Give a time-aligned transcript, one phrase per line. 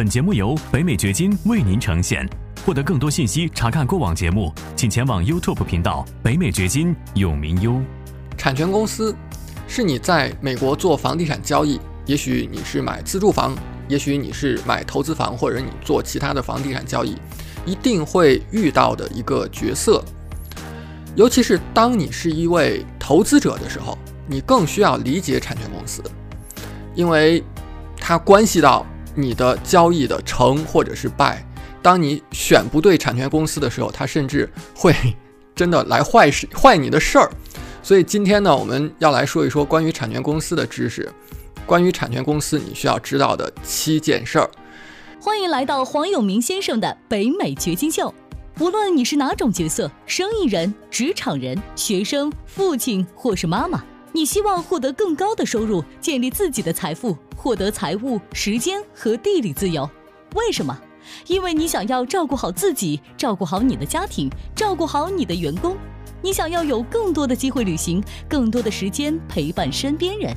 [0.00, 2.26] 本节目由北美掘金为您呈现。
[2.64, 7.78] 获得更多信息，查看过往节目，请前往 YouTube 频道“北美掘金”永明优。
[8.34, 9.14] 产权公司
[9.68, 13.54] 是你在美国做房地产交易，也许你是买自住房，
[13.88, 17.14] 也许你是买投资房，或者你做其他的房地产交易，
[17.66, 20.02] 一定会遇到的一个角色。
[21.14, 26.02] 尤其是当你是一位投资者的时候，你更需要理解产权公司，
[26.94, 27.44] 因为
[27.98, 31.44] 它关系到你的交易的成或者是败。
[31.82, 34.94] 当你选不对产权公司的时候，它甚至会
[35.54, 37.30] 真的来坏事、坏你的事儿。
[37.82, 41.10] 所以今天呢，我们要来说一说关于产权公司的知识，
[41.64, 44.50] 关于产权公司你需要知道的七件事儿。
[45.18, 48.14] 欢迎来到黄永明先生的北美掘金秀。
[48.58, 53.82] 无论你是哪种角色，生意人、职场人、学生、父亲或是妈妈，
[54.12, 59.88] 你希望获得更高的收入，建立自己的财富，获得财务、时间和地理自由。
[60.34, 60.76] 为什么？
[61.26, 65.76] 因为你想要照顾好自己，照顾好你的家庭，照顾好你的员工，
[66.22, 70.36] 你想要有更多的机会旅行，更多的时间陪伴身边人。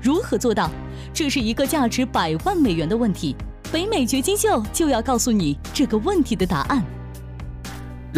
[0.00, 0.70] 如何做到？
[1.12, 3.34] 这是一个价值百万美元的问题。
[3.70, 6.82] 北美掘金秀就要告诉你这个问题的答案。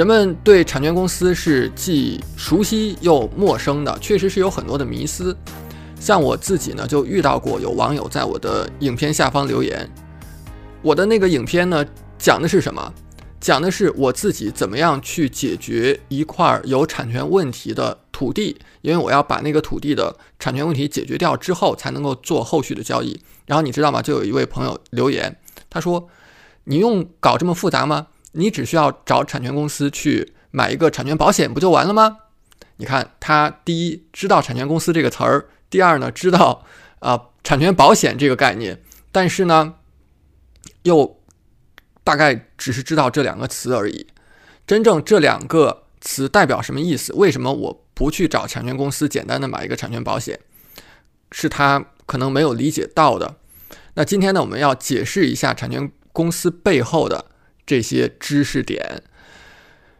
[0.00, 5.36] 人们对产权公司是既熟悉又陌生的，确实是有很多的迷思。
[6.00, 9.86] 像我自己呢，就遇到过有网友在我的影片下方留言。
[10.80, 11.84] 我的那个影片呢，
[12.18, 12.94] 讲的是什么？
[13.40, 23.20] 讲的是我自己怎么样去解决一块有产权问题的土地，因为我要把那个土地的产权问题解决掉之后，才能够做后续的交易。
[23.44, 24.00] 然后你知道吗？
[24.00, 25.36] 就有一位朋友留言，
[25.68, 26.08] 他说
[26.64, 28.06] ：“你用搞这么复杂吗？
[28.32, 32.18] 你只需要找产权公司去买一个产权保险不就完了吗？”
[32.76, 36.64] 你看，他第一知道产权公司这个词儿，第二呢知道
[37.00, 39.74] 啊产权保险这个概念，但是呢。
[40.84, 41.20] 又
[42.02, 44.06] 大概只是知道这两个词而已，
[44.66, 47.12] 真正这两个词代表什么意思？
[47.12, 50.40] 为什么我不去找产权公司简单的买一个产权保险？
[51.32, 53.36] 是他可能没有理解到的。
[53.92, 57.26] 那今天呢，我们要解释一下产权公司背后的
[57.66, 59.02] 这些知识点。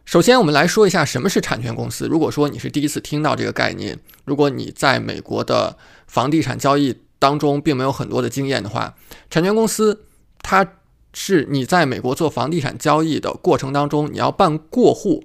[0.05, 2.07] 首先，我们来说一下什么是产权公司。
[2.07, 5.77] 如果说你是第一次听到这个概念，如果你在美国的
[6.07, 8.95] 房地产交易当中并没有很多的经验的话，
[9.29, 10.05] 产权公司。
[10.43, 10.67] 它
[11.13, 15.23] 是你在美国做房地产交易的过程当中，你要办过户，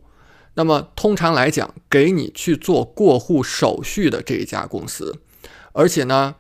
[0.53, 5.16] 那么通常来讲，给你去做过户手续的这一家公司，
[5.72, 6.34] 而且呢，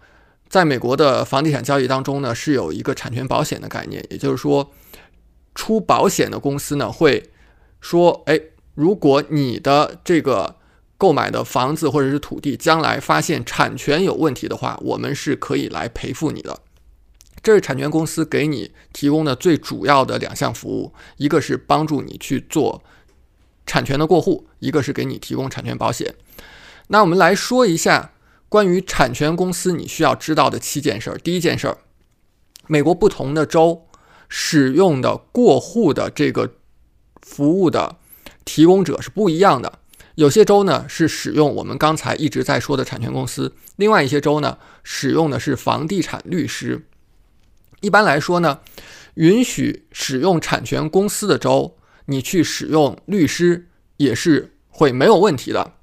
[0.46, 4.70] 在美国的房地产交易当中呢，是有一个产权保险的概念，也就是说，
[5.56, 7.30] 出保险的公司呢会
[7.80, 8.40] 说，哎，
[8.74, 10.56] 如果你的这个
[10.98, 16.60] 购买的房子或者是土地将来发现产权有问题的话，我们是可以来赔付你的。
[17.42, 22.82] 这是产权公司给你提供的最主要的两项服务，一个是帮助你去做
[23.64, 26.14] 产权的过户，一个是给你提供产权保险。
[26.88, 28.12] 那我们来说一下
[28.48, 31.18] 关于产权公司你需要知道的七件事儿。
[31.18, 31.78] 第一件事儿，
[32.66, 33.85] 美国不同的州
[34.28, 36.54] 使用的过户的这个
[37.22, 37.96] 服务的
[38.44, 39.80] 提供者是不一样的，
[40.14, 46.86] 有些州呢是使用我们刚才一直在说的产权公司，另外一些州呢使用的是房地产律师。
[47.80, 48.60] 一般来说呢，
[49.14, 51.76] 允许使用产权公司的州，
[52.06, 55.74] 你去使用律师也是会没有问题的。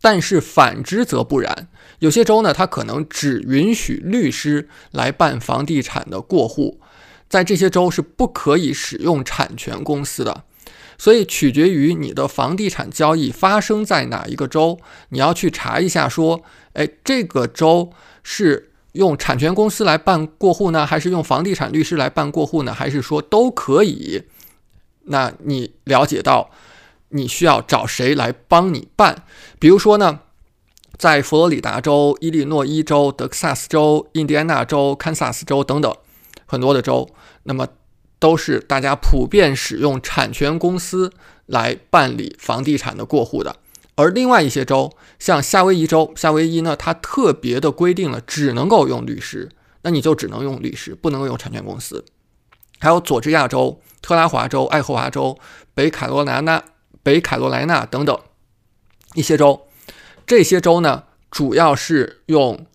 [0.00, 1.68] 但是反之则不然，
[2.00, 6.78] 有些州呢，它可能只允许律师来办房地产的过户，
[7.34, 10.44] 在这些州是不可以使用产权公司的。
[10.96, 14.78] 所以取决于你的房地产交易发生在哪一个州，
[15.08, 16.42] 你要去查一下，说，
[16.74, 17.90] 哎，这个州
[18.22, 18.70] 是。
[18.94, 22.72] 用产权公司来办过户呢，还是用房地产律师来办过户呢？
[22.72, 24.22] 还是说都可以？
[25.06, 26.50] 那你了解到
[27.08, 29.24] 你需要找谁来帮你办？
[29.58, 30.20] 比如说呢，
[30.96, 35.92] 在佛罗里达州、伊利诺伊州、德克萨斯州、印第安纳州、堪萨斯州等等
[36.46, 37.08] 很多的州，
[37.44, 37.68] 那么
[38.18, 41.12] 都是大家普遍使用产权公司
[41.46, 43.56] 来办理房地产的过户的。
[43.96, 49.50] 而另外一些州，像夏威夷州，夏威夷呢，它特别的规定了，只能够用律师，
[49.82, 52.04] 那你就只能用律师，不能够用产权公司。
[52.80, 55.38] 还有佐治亚州、特拉华州、爱荷华州、
[55.74, 56.64] 北卡罗来纳、
[57.02, 58.18] 北卡罗来纳等等
[59.14, 59.68] 一些州，
[60.26, 62.66] 这些州呢，主要是用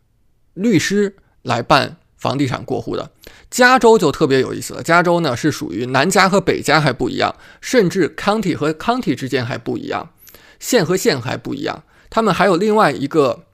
[0.53, 3.09] 律师来办房地产过户的。
[3.49, 10.11] 加州就特别有意思了，加州呢是属于南加和北加还不一样，甚至 county 和 county 之间还不一样。
[10.59, 13.45] 县和县还不一样，他们还有另外一个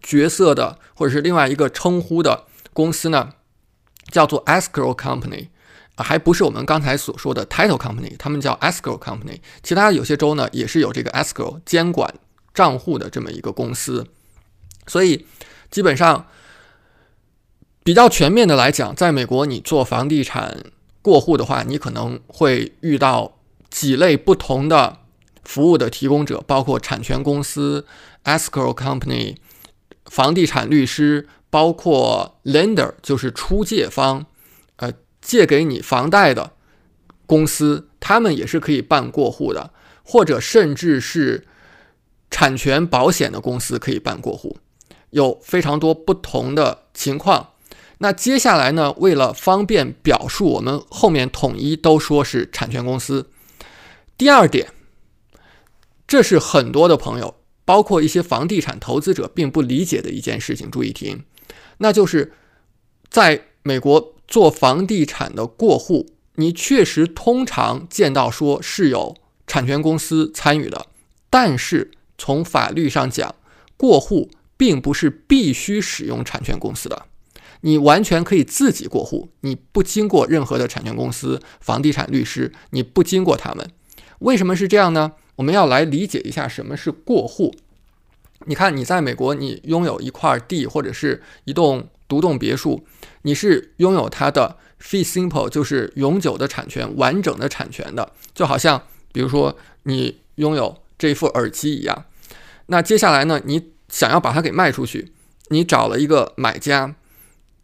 [0.00, 3.30] 角色的，或者是另外一个称呼的公司呢，
[4.10, 5.48] 叫做 escrow company。
[5.96, 9.40] 还不是我们刚才所说的 title company，他们叫 escrow company。
[9.62, 12.14] 其他有些州呢也是有这个 escrow 监管
[12.54, 14.06] 账户的这么一个公司。
[14.86, 15.26] 所以
[15.70, 16.26] 基本上
[17.82, 20.64] 比较全面的来讲，在美国你做房地产
[21.02, 23.38] 过户的话，你可能会遇到
[23.70, 24.98] 几类不同的
[25.44, 27.86] 服务的提供者，包括产权公司、
[28.24, 29.36] escrow company、
[30.06, 34.26] 房地产律师，包括 lender 就是出借方。
[34.76, 36.52] 呃借给你房贷的
[37.26, 39.70] 公司，他们也是可以办过户的，
[40.02, 41.46] 或者甚至是
[42.30, 44.56] 产权保险的公司可以办过户，
[45.10, 47.50] 有非常多不同的情况。
[48.02, 53.30] 那接下来呢，为了方便表述，我们后面统一都说是产权公司。
[54.18, 54.72] 第二点，
[56.06, 61.24] 这是很多的朋友，包括一些房地产投资者并不理解的一件事情，注意听，
[61.78, 62.32] 那就是
[63.08, 64.14] 在美国。
[64.30, 66.06] 做房地产的过户，
[66.36, 70.86] 你确实通常见到说是有产权公司参与的，
[71.28, 73.34] 但是从法律上讲，
[73.76, 77.06] 过户并不是必须使用产权公司的，
[77.62, 83.70] 你完全可以自己过户，你不经过任何的产权公司、房地产律师，你不经过他们，
[84.20, 85.12] 为什么是这样呢？
[85.36, 87.54] 我们要来理解一下什么是过户。
[88.46, 91.88] 你看，你在美国，你拥有一块地或者是一栋。
[92.10, 92.84] 独栋别墅，
[93.22, 102.06] 你是拥有它的 fee simple，就是永久的产权、完整的产权的，就好像比如说你拥有这副耳机一样。
[102.66, 105.12] 那接下来呢，你想要把它给卖出去，
[105.50, 106.96] 你找了一个买家，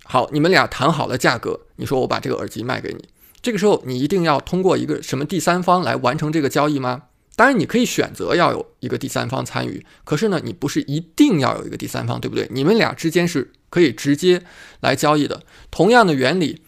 [0.09, 3.09] 好，你们俩谈好了价格，你说我把这个耳机卖给你，
[3.43, 7.03] 这个时候你一定要通过一个什么第三方来完成这个交易吗？
[7.35, 12.49] 当然，你可以选择要有一个第三方参与，可是呢，你不是一定要有一个第三方，对不对？
[12.51, 14.43] 你们俩之间是可以直接
[14.81, 15.43] 来交易的。
[15.71, 16.63] 同样的原理，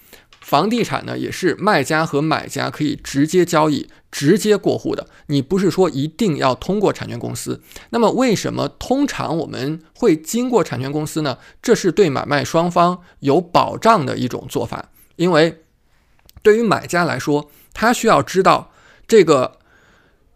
[0.49, 5.07] 房地产呢也是卖家和买家可以直接交易、直接过户的。
[5.27, 7.61] 你不是说一定要通过产权公司。
[7.91, 11.37] 那么，为什么通常我们会经过产权公司呢？
[11.61, 14.91] 这是对买卖双方有保障的一种做法。
[15.17, 15.63] 因为
[16.43, 18.73] 对于买家来说，他需要知道
[19.07, 19.59] 这个。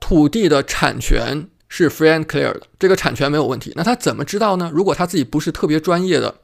[0.05, 3.73] 土地的产权是 free and clear 的，这个产权没有问题。
[3.77, 4.69] 那他怎么知道呢？
[4.75, 6.41] 如果他自己不是特别专业的，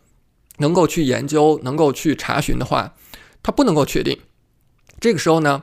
[0.59, 2.94] 能够去研究、能够去查询的话，
[3.43, 4.19] 他不能够确定。
[5.00, 5.62] 这个时候呢，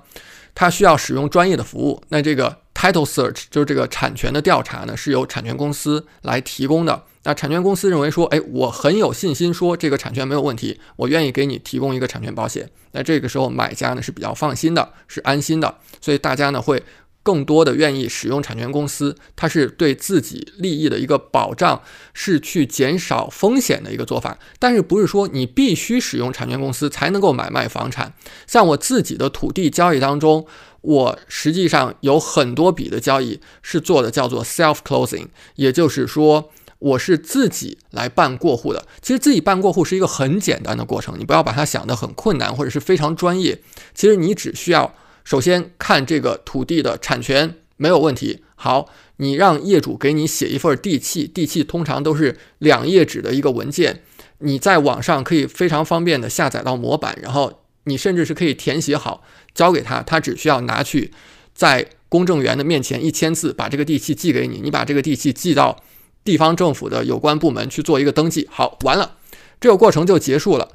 [0.54, 2.02] 他需要使用专业的服务。
[2.10, 7.04] 那这个 title search 就是这个产权的调查呢，是由产权公司来提供的。
[7.24, 12.70] 那产权公司认为说，哎，我很有信心说这个产权没有问题，我愿意给你提供一个产权保险。
[12.92, 15.76] 那这个时候买家呢是比较放心的，是安心的。
[16.00, 16.82] 所以大家呢会。
[17.26, 21.82] 更多的愿意使用产权公司，它是对自己利益的一个保障，
[22.14, 24.38] 是去减少风险的一个做法。
[24.60, 28.14] 但是不是说你必须使用产权公司才能够买卖房产？
[28.46, 30.46] 像我自己的土地交易当中，
[30.82, 35.26] 我实际上有很多笔的交易是做的叫做 self closing，
[35.56, 38.86] 也就是说我是自己来办过户的。
[39.02, 43.60] 其实自己办过户是一个很简单的过程，你不要把它想得很困难或者是非常专业。
[43.96, 44.94] 其实你只需要。
[45.26, 48.88] 首先看这个土地的产权没有问题，好，
[49.18, 54.04] 你让业主给你写一份地契，地契通常都是两页纸的一个文件，
[54.38, 59.24] 你在网上可以非常方便的下载到模板，然后你甚至是可以填写好
[59.54, 61.12] 交给他，他只需要拿去
[61.54, 65.84] 在公证员的面前一签字，把这个地契寄给你，你把这个地契寄到
[66.24, 69.18] 地方政府的有关部门去做一个登记，好，完了，
[69.60, 70.70] 这个过程就结束了。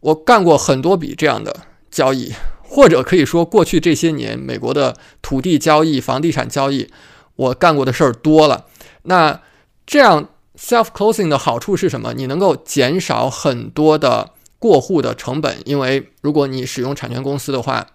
[0.00, 2.32] 我干过很多笔这样的交易。
[2.76, 6.90] 或者可以说，过去这些年，美国的土地交易、房地产交易，
[7.36, 8.66] 我干过的事儿多了。
[9.04, 9.40] 那
[9.86, 10.28] 这样
[10.58, 12.12] self closing 的好处是什么？
[12.12, 17.86] 你能够减少很多的过户的成本，因为如果你使用产权公司的话，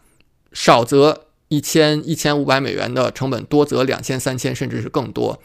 [0.52, 5.40] 少则一千、一千五百美元的成本，多则两千、三千，甚至是更多。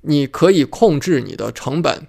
[0.00, 2.06] 你可以控制你的成本。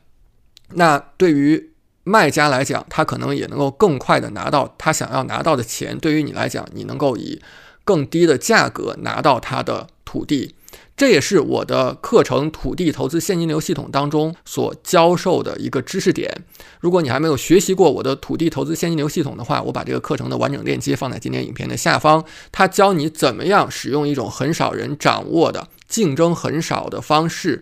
[0.76, 1.73] 那对于
[2.04, 5.98] 卖家来讲，他可能也能够更快的拿到他想要拿到的钱。
[5.98, 7.42] 对于你来讲，你能够以
[7.86, 10.54] 更低的价格拿到他的土地，
[10.98, 16.44] 这也是我的课程《土地投资现金流系统》当中所教授的一个知识点。
[16.82, 22.24] 如果你还没有学习过我的土地投资现金流系统的话，我把这个课程的完整链接放在今天影片的下方。
[22.52, 27.62] 它教你怎么样使用一种很少人掌握的、竞争很少的方式，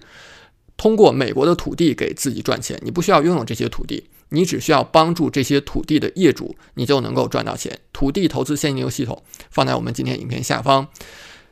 [0.75, 2.79] 通过美国的土地给自己赚钱。
[2.83, 4.09] 你不需要拥有这些土地。
[4.31, 7.79] 你只需要帮助这些土地的业主，你就能够赚到钱。
[7.93, 10.87] 土地投资现金流系统放在我们今天影片下方。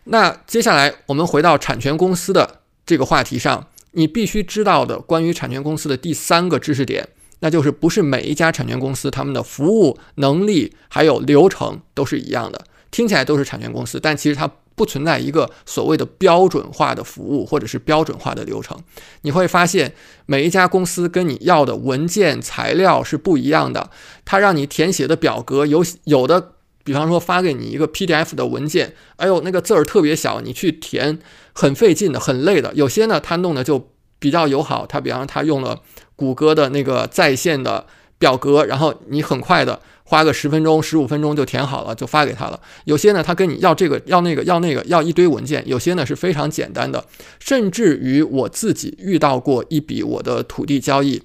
[0.06, 7.08] 那接下来我们回到产权公司的这个话题上，你必须知道的关于产权公司的第三个知识点，
[7.42, 18.78] 那就是不是每一家产权公司他们的服务能力还有流程都是一样的，听起来都是产权公司，但其实它不存在一个所谓的标准化的服务或者是标准化的流程。
[19.24, 19.94] 你会发现
[20.26, 23.90] 每一家公司跟你要的文件材料是不一样的，
[24.24, 26.54] 它让你填写的表格有有的。
[26.86, 31.20] 比方说发给你一个 PDF 的文件，哎呦，那个字儿特别小，你去填
[31.54, 32.74] 很费劲的，很累的。
[32.74, 35.82] 有些呢，他弄的就比较友好，他比方说他用了
[36.16, 37.86] 谷歌的那个在线的
[38.18, 42.60] 表格，然后你很快的花个十分钟、十五分钟就填好了，就发给他了。
[42.86, 47.06] 有些呢，他跟你要这个要那个要那个要一堆文件，有些呢是非常简单的。
[47.40, 51.22] 甚至于我自己遇到过一笔我的土地交易，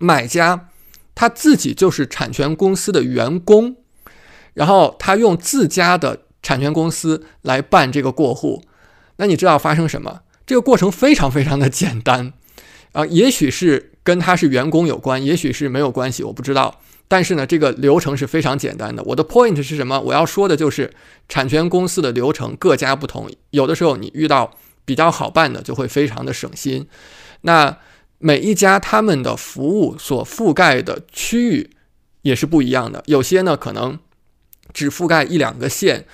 [0.00, 0.70] 买家
[1.14, 3.76] 他自己就是产权公司的员工。
[4.54, 8.64] 然后他用自家的产权公司来办这个过户，
[9.16, 10.22] 那你知道发生什么？
[10.44, 12.32] 这个过程非常非常的简单，
[12.90, 16.80] 啊，也许是跟他是员工有关，也许是没有关系，我不知道。
[17.12, 19.02] 但是呢，这个流程是非常简单的。
[19.02, 20.00] 我的 point 是什么？
[20.00, 20.90] 我要说的就是
[21.28, 26.88] 产权公司的流程各家不同，有的时候你遇到比较好办的，就会非常的省心。
[27.42, 27.76] 那
[28.16, 31.68] 每一家他们的服务所覆盖的区域
[32.22, 33.98] 也是不一样的，有些呢可能。
[34.72, 36.06] 只覆盖一两个县，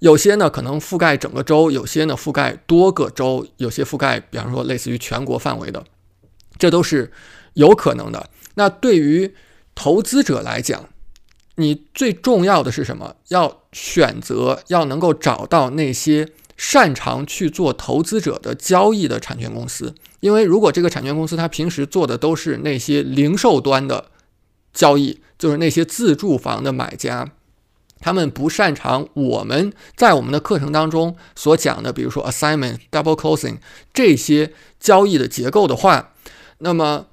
[0.00, 5.82] 有些呢可能覆盖整个州，有些呢覆盖多个州，有些覆盖，比方说类似于全国范围的，
[6.58, 7.10] 这都是
[7.54, 8.28] 有可能的。
[8.56, 9.34] 那对于
[9.76, 10.88] 投资者来讲，
[11.54, 13.14] 你最重要的是什么？
[13.28, 24.10] 要选择，要能够找到那些擅长去做投资者的交易的产权公司，因为如果这个产权公司它平时做的都是那些零售端的
[24.72, 27.30] 交易，就是那些自住房的买家。
[27.98, 33.56] 他们不擅长我们在我们的课程当中所讲的，比如说 assignment、double closing
[33.94, 36.12] 这些交易的结构的话，
[36.58, 37.06] 那么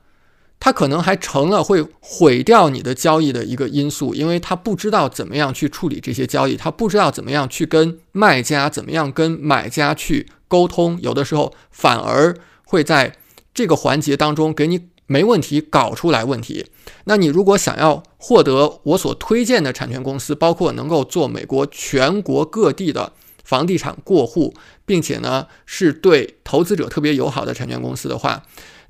[0.63, 13.17] 他可能还成了会毁掉你的交易的一个因素，因为他不知道怎么样去处理这些交易，他不知道怎么样去跟卖家怎么样跟买家去沟通，有的时候反而会在
[13.53, 14.87] 这个环节当中给你。
[15.05, 16.65] 没问题，搞出来问题。
[17.03, 23.11] 那你如果想要获得我所推荐的产权公司，包括能够做美国全国各地的
[23.43, 24.53] 房地产过户，
[24.85, 28.43] 并且呢是对投资者特别友好的产权公司的话，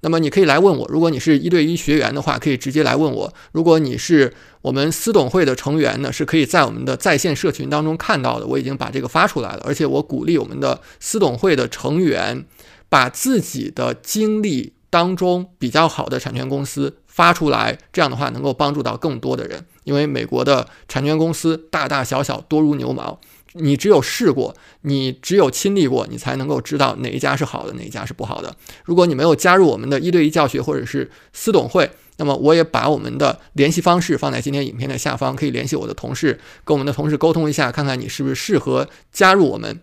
[0.03, 0.87] 那么你可以来问我。
[0.89, 3.33] 如果你是一对一学员的话，可以直接来问我。
[3.53, 4.31] 如果你是
[4.61, 8.45] 我们私董会的成员呢，是可以在我们的在线社群当中看到的。
[8.45, 12.45] 我已经把这个发出来了，而且我鼓励我们的私董会的成员
[12.89, 14.73] 把自己的经历。
[14.93, 19.65] 当中比较好的产权公司发出来，这样的话能够帮助到更多的人。
[19.85, 23.19] 因为美国的产权公司大大小小多如牛毛，
[23.53, 28.55] 你只有试过，你只有亲历过，你才能够知道哪一家是好的，哪一家是不好的。
[28.83, 39.79] 如果你没有加入我们的一对一教学或者是私董会，那么我也把我们的联系方式放在今天影片的下方，可以联系我的同事，跟我们的同事沟通一下，看看你是不是适合加入我们。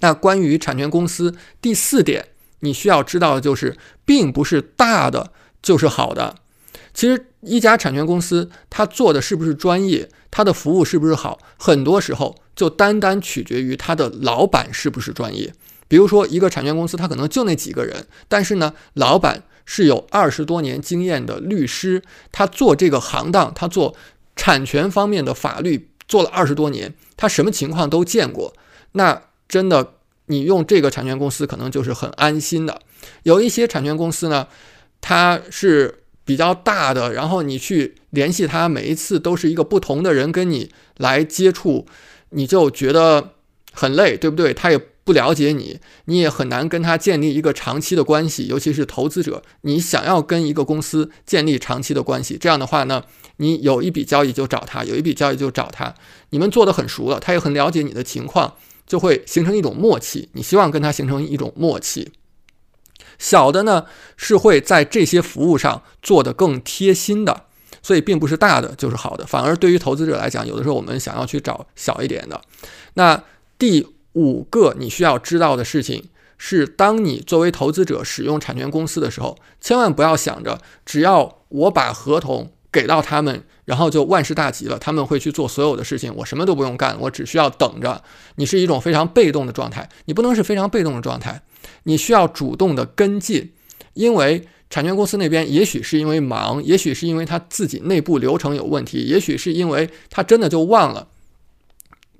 [0.00, 2.26] 那关于产权公司第四点。
[2.62, 6.34] 你需要知道的就是，并不是大的就是好的。
[6.92, 15.50] 其实，一家产权公司它做的是不是专业，它的服务是不是好，很多时候就单单取决于他的老板是不是专业。
[15.88, 23.96] 比如说，一个产权公司，它可能就那几个人，但是呢，老板是有二十多年经验的律师，他做这个行当，他做
[24.36, 28.52] 产权方面的法律做了二十多年，他什么情况都见过，
[28.92, 29.94] 那真的。
[30.26, 32.80] 你用这个产权公司可能就是很安心的。
[33.24, 34.46] 有一些产权公司呢，
[35.00, 41.84] 它是比较大的，然后你去联系他，每一次都是一个不同的人跟你来接触，
[42.30, 43.34] 你就觉得
[43.72, 44.52] 很累，对不对？
[44.52, 48.46] 他也不了解你，你也很难跟他建立一个长期的关系。
[48.46, 53.04] 尤其是投资者，你想要跟一个公司建立长期的关系，这样的话呢，
[53.36, 55.94] 你有一笔交易就找他，有一笔交易就找他，
[56.30, 58.54] 你们做的很熟了，他也很了解你的情况。
[58.86, 62.10] 就会形成一种默契，你希望跟他形成一种默契。
[63.20, 63.84] 小的呢
[64.16, 67.44] 是会在这些服务上做得更贴心的，
[67.82, 72.40] 所以并不是大的就是好的，反而对于投资者来讲，有的时候我们想要去找小一点的。
[72.94, 73.22] 那
[73.58, 76.08] 第五个你需要知道的事情
[76.38, 82.52] 是，当你作为投资者使用产权公司的时候，千万不要想着只要我把合同。
[82.72, 84.78] 给到他们，然后就万事大吉了。
[84.78, 88.00] 他们会去做所有的事情，我什么都不用干，我只需要等着。
[88.36, 91.42] 你是一种非常被动的状态，你不能是非常被动的状态，
[91.82, 93.52] 你需要主动的跟进。
[93.94, 101.08] 因为产权公司那边也许是因为忙，也许是因为他自己内部流程有问题，也许是因为他真的就忘了，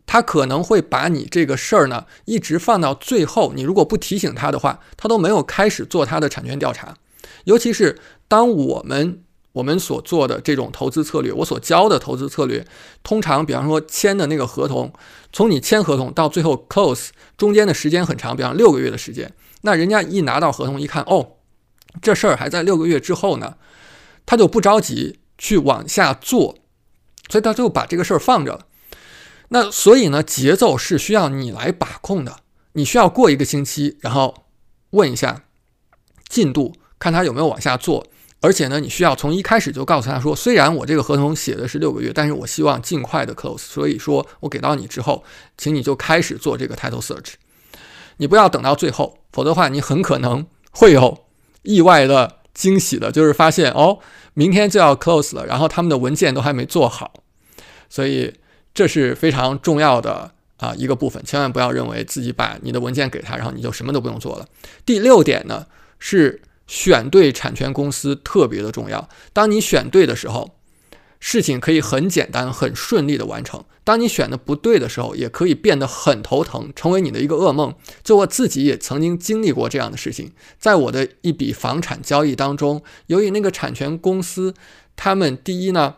[0.04, 3.52] 他可能会把你这个事儿呢一直放到最后。
[3.54, 6.97] 你如果不提醒他的话，他都没有开始做他的产权调查。
[7.45, 9.23] 尤其是当我们。
[9.52, 12.64] 我们所做的这种投资策略，我所教的投资策略，
[13.02, 14.92] 通常比方说签的那个合同，
[15.33, 19.35] 从你签合同到最后 close 中间的时间很长，比方六个月的时间。
[19.62, 21.33] 那人家一拿到合同一看，哦，
[22.00, 23.56] 这事儿还在六个月之后呢，
[24.25, 26.56] 他就不着急去往下做，
[27.28, 28.66] 所以他就把这个事儿放着了。
[29.49, 32.37] 那所以呢，节奏是需要你来把控的。
[32.75, 34.47] 你需要过一个星期，然后
[34.90, 35.42] 问一下
[36.28, 38.06] 进度，看他有没有往下做。
[38.42, 43.59] 而且呢，你需要从一开始就告诉他说，虽然我这个合同写的是六个月，但是我希望尽快的 close。
[43.59, 45.25] 所以说我给到你之后，
[45.59, 47.32] 请你就开始做这个 title search。
[48.18, 51.25] 你不要等到最后，否则的话，你很可能会有
[51.62, 53.99] 意外的惊喜的，就是发现哦，
[54.35, 57.12] 明天就要 close 了，然后他们的文件都还没做好。
[57.88, 58.33] 所以
[58.73, 64.47] 这是非常重要的啊一个部分，千万不要认为自己把你的文件给他，然后你就什么都不用做了。
[64.85, 65.67] 第六点呢
[65.99, 66.43] 是。
[66.71, 69.09] 选对产权公司特别的重要。
[69.33, 70.55] 当你选对的时候，
[71.21, 77.75] 事情可以很简单、很顺利的完成；当你选的不对的时候，也可以变得很头疼，成为你的一个噩梦。
[78.03, 80.33] 就我自己也曾经经历过这样的事情。
[80.59, 84.55] 在我的一笔房产交易当中，由于那个产权公司，
[84.97, 85.97] 他们第一呢，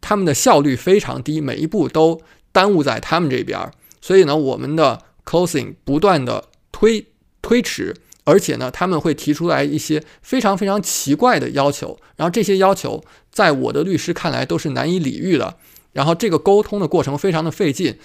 [0.00, 2.20] 他们的效率非常低，每一步都
[2.52, 3.58] 耽误在他们这边，
[4.02, 7.06] 所以呢，我们的 closing 不断的推
[7.40, 7.96] 推迟。
[8.30, 15.56] 而且呢，他们会提出来一些非常非常奇怪的要求，然后这些要求在我的律师看来都是难以理喻的，
[15.92, 17.98] 然后这个沟通的过程非常的费劲，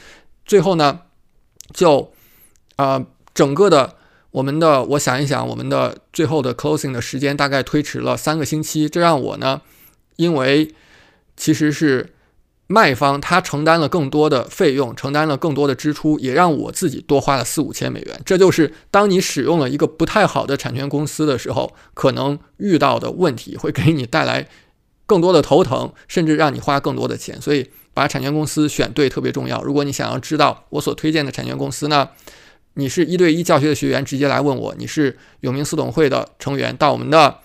[0.44, 1.01] 最后呢，
[1.74, 2.12] 就
[2.77, 3.05] 啊，
[3.36, 3.96] 整个的
[4.32, 9.62] 我们的我想一想，我们的最后的 closing 的时间大概推迟了三个星期，这让我呢，
[10.15, 10.74] 因为
[11.38, 12.14] 其实是。
[12.67, 18.19] 卖方他承担了更多的费用，承担了更多的支出，也让我自己多花了四五千美元。
[18.25, 24.48] 这就是当你使用了一个不太好的产权公司的时候，可能遇到的问题，会给你带来
[25.05, 27.39] 更多的头疼，甚至让你花更多的钱。
[27.39, 29.62] 所以，把产权公司选对特别重要。
[29.62, 32.10] 如果你想要知道我所推荐的产权公司呢，
[32.74, 37.38] 你是一对一教学的学员，直接来问我；你是永明私董会的成员，到我们的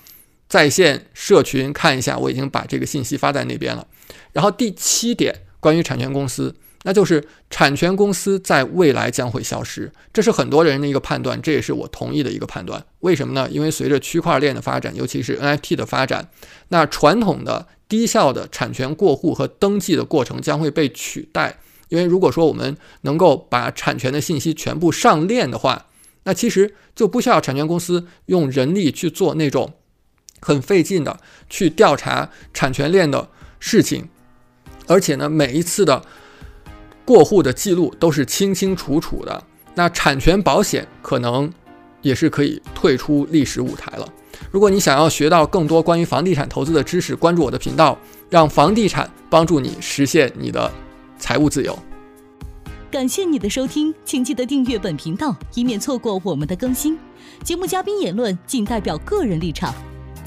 [0.50, 3.86] 在线社群看一下，我已经把这个信息发在那边了。
[4.32, 12.84] 然后第七点，关于产权公司，那就是产权公司在未来将会消失，这是很多人的一个判断，这也是我同意的一个判断。
[12.98, 13.48] 为什么呢？
[13.48, 16.28] 因为随着区块链的发展，尤其是 NFT 的发展，
[16.70, 21.60] 那传统的低效的产权过户和登记的过程将会被取代。
[21.90, 25.86] 因为如果说我们能够把产权的信息全部上链的话，
[26.24, 29.74] 那其实就不需要产权公司用人力去做那种
[30.40, 34.08] 很费劲的去调查产权链的事情。
[34.86, 36.02] 而且呢，每一次的
[37.04, 39.42] 过户的记录都是清清楚楚的。
[39.74, 41.50] 那产权保险可能
[42.02, 44.08] 也是可以退出历史舞台了。
[44.50, 47.96] 如果你想要学到更多关于房地产投资的知识，关注我的频道，
[48.28, 50.70] 让房地产帮助你实现你的
[51.18, 51.78] 财务自由。
[52.90, 56.98] 感谢你的收听，请记得订阅本频道，以免错过我们的更新。
[57.44, 59.72] 节目嘉宾言论仅代表个人立场。